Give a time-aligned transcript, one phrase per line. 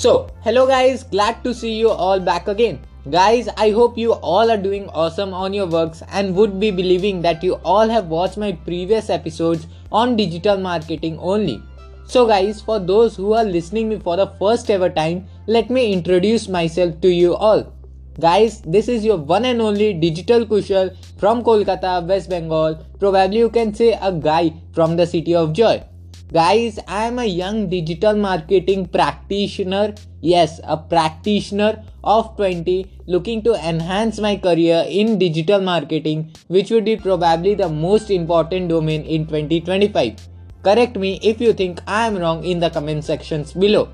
[0.00, 2.78] So, hello guys, glad to see you all back again.
[3.10, 7.20] Guys, I hope you all are doing awesome on your works and would be believing
[7.20, 11.62] that you all have watched my previous episodes on digital marketing only.
[12.06, 15.92] So guys, for those who are listening me for the first ever time, let me
[15.92, 17.70] introduce myself to you all.
[18.18, 22.82] Guys, this is your one and only digital kushal from Kolkata, West Bengal.
[22.98, 25.84] Probably you can say a guy from the city of joy.
[26.32, 29.94] Guys, I am a young digital marketing practitioner.
[30.20, 36.84] Yes, a practitioner of 20 looking to enhance my career in digital marketing, which would
[36.84, 40.28] be probably the most important domain in 2025.
[40.62, 43.88] Correct me if you think I am wrong in the comment sections below.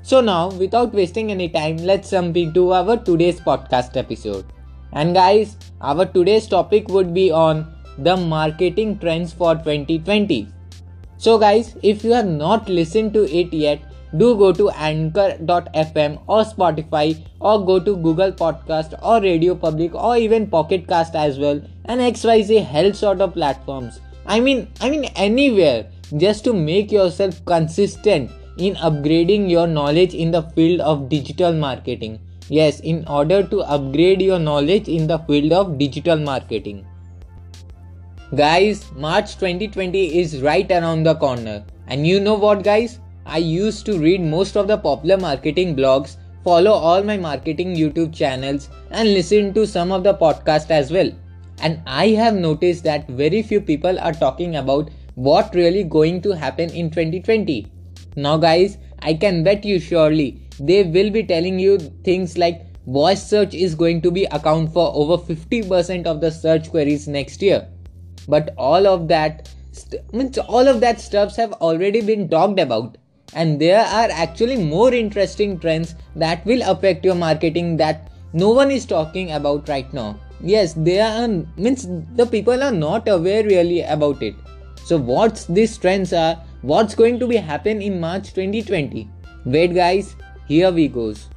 [0.00, 4.46] So, now without wasting any time, let's jump into our today's podcast episode.
[4.94, 10.48] And, guys, our today's topic would be on the marketing trends for 2020.
[11.22, 13.80] So, guys, if you have not listened to it yet,
[14.16, 20.16] do go to anchor.fm or Spotify or go to Google Podcast or Radio Public or
[20.16, 24.00] even Pocket Cast as well and XYZ health sort of platforms.
[24.26, 30.32] I mean, I mean anywhere just to make yourself consistent in upgrading your knowledge in
[30.32, 32.18] the field of digital marketing.
[32.48, 36.84] Yes, in order to upgrade your knowledge in the field of digital marketing.
[38.34, 41.62] Guys, March 2020 is right around the corner.
[41.88, 42.98] And you know what, guys?
[43.26, 48.14] I used to read most of the popular marketing blogs, follow all my marketing YouTube
[48.14, 51.10] channels, and listen to some of the podcasts as well.
[51.60, 56.30] And I have noticed that very few people are talking about what really going to
[56.30, 57.66] happen in 2020.
[58.16, 63.28] Now, guys, I can bet you surely they will be telling you things like voice
[63.28, 67.68] search is going to be account for over 50% of the search queries next year
[68.28, 72.98] but all of that st- means all of that stuffs have already been talked about.
[73.34, 78.70] And there are actually more interesting trends that will affect your marketing that no one
[78.70, 80.18] is talking about right now.
[80.40, 84.34] Yes they are means the people are not aware really about it.
[84.84, 89.08] So what's these trends are what's going to be happen in march 2020
[89.44, 90.14] wait guys
[90.46, 91.28] here we goes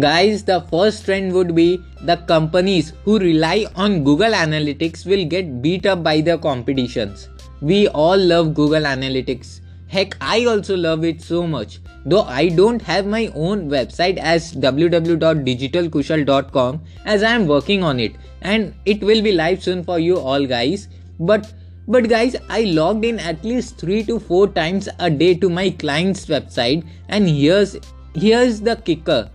[0.00, 5.60] Guys, the first trend would be the companies who rely on Google Analytics will get
[5.60, 7.28] beat up by the competitions.
[7.60, 9.60] We all love Google Analytics.
[9.88, 11.80] Heck, I also love it so much.
[12.06, 18.14] Though I don't have my own website as www.digitalkushal.com as I am working on it
[18.40, 20.88] and it will be live soon for you all guys.
[21.20, 21.52] But
[21.86, 25.68] but guys, I logged in at least 3 to 4 times a day to my
[25.68, 27.76] client's website and here's
[28.14, 29.28] here's the kicker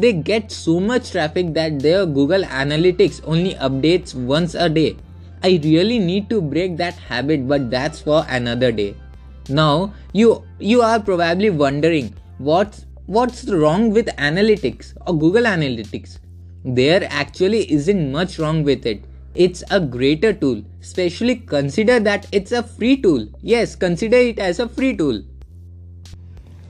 [0.00, 4.96] they get so much traffic that their Google Analytics only updates once a day.
[5.42, 8.94] I really need to break that habit, but that's for another day.
[9.48, 16.18] Now, you you are probably wondering what's what's wrong with analytics or Google Analytics?
[16.64, 19.04] There actually isn't much wrong with it.
[19.34, 23.28] It's a greater tool, especially consider that it's a free tool.
[23.40, 25.22] Yes, consider it as a free tool.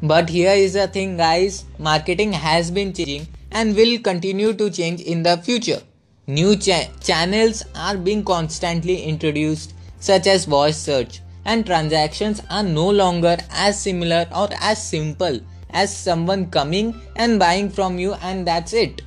[0.08, 5.00] But here is the thing, guys marketing has been changing and will continue to change
[5.00, 5.80] in the future.
[6.26, 12.88] New cha- channels are being constantly introduced, such as voice search, and transactions are no
[12.90, 15.40] longer as similar or as simple
[15.70, 19.02] as someone coming and buying from you, and that's it.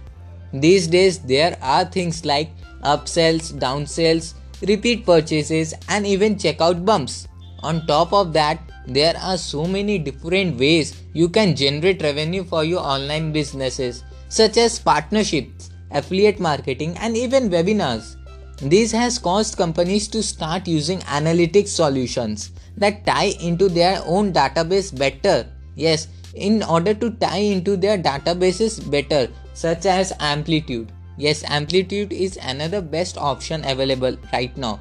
[0.54, 2.52] These days, there are things like
[2.84, 4.34] upsells, downsells,
[4.68, 7.28] repeat purchases, and even checkout bumps.
[7.62, 12.64] On top of that, there are so many different ways you can generate revenue for
[12.64, 18.16] your online businesses, such as partnerships, affiliate marketing, and even webinars.
[18.62, 24.98] This has caused companies to start using analytics solutions that tie into their own database
[24.98, 25.48] better.
[25.76, 30.92] Yes, in order to tie into their databases better, such as Amplitude.
[31.18, 34.80] Yes, Amplitude is another best option available right now.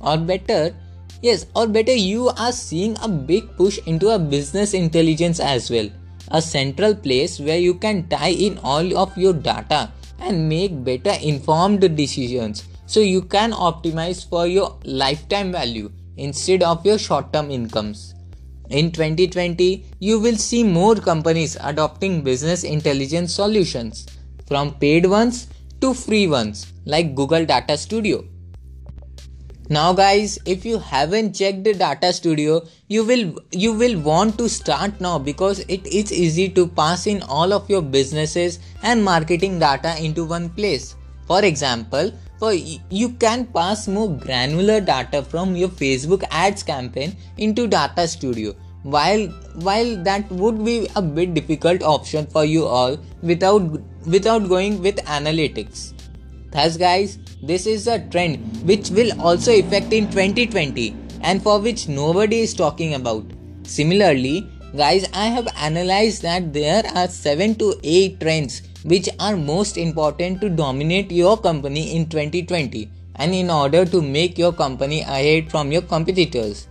[0.00, 0.74] Or better,
[1.22, 5.88] Yes, or better, you are seeing a big push into a business intelligence as well.
[6.32, 11.12] A central place where you can tie in all of your data and make better
[11.22, 17.52] informed decisions so you can optimize for your lifetime value instead of your short term
[17.52, 18.14] incomes.
[18.70, 24.06] In 2020, you will see more companies adopting business intelligence solutions
[24.48, 25.46] from paid ones
[25.80, 28.24] to free ones like Google Data Studio.
[29.72, 32.56] Now guys, if you haven't checked the data studio,
[32.88, 33.22] you will
[33.52, 37.70] you will want to start now because it is easy to pass in all of
[37.74, 40.94] your businesses and marketing data into one place.
[41.26, 47.66] For example, for you can pass more granular data from your Facebook ads campaign into
[47.78, 49.26] data studio while
[49.70, 53.82] while that would be a bit difficult option for you all without
[54.18, 55.92] without going with analytics
[56.52, 61.88] thus guys this is a trend which will also affect in 2020 and for which
[61.88, 63.24] nobody is talking about.
[63.64, 69.76] Similarly guys i have analyzed that there are 7 to 8 trends which are most
[69.76, 75.50] important to dominate your company in 2020 and in order to make your company ahead
[75.50, 76.68] from your competitors.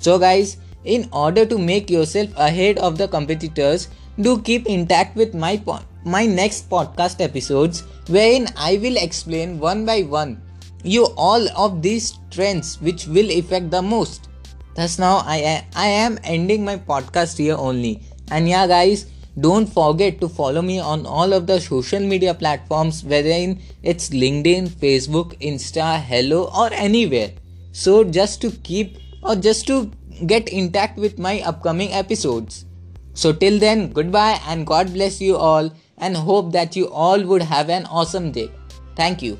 [0.00, 3.88] So guys in order to make yourself ahead of the competitors,
[4.20, 9.86] do keep intact with my po- my next podcast episodes wherein I will explain one
[9.86, 10.42] by one
[10.84, 14.28] you all of these trends which will affect the most.
[14.74, 18.02] Thus now I I am ending my podcast here only.
[18.30, 19.06] And yeah guys,
[19.38, 24.68] don't forget to follow me on all of the social media platforms wherein it's LinkedIn,
[24.68, 27.32] Facebook, Insta, Helo or anywhere.
[27.72, 29.90] So just to keep or just to
[30.26, 32.64] get intact with my upcoming episodes.
[33.14, 37.42] So, till then, goodbye and God bless you all, and hope that you all would
[37.42, 38.50] have an awesome day.
[38.96, 39.38] Thank you.